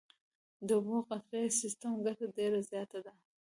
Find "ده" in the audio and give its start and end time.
3.05-3.13